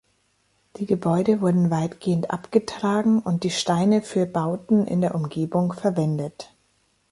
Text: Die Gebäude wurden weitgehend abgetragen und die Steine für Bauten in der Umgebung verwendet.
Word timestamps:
Die 0.77 0.87
Gebäude 0.87 1.41
wurden 1.41 1.69
weitgehend 1.69 2.31
abgetragen 2.31 3.19
und 3.21 3.43
die 3.43 3.51
Steine 3.51 4.01
für 4.01 4.25
Bauten 4.25 4.87
in 4.87 4.99
der 4.99 5.13
Umgebung 5.13 5.73
verwendet. 5.73 6.55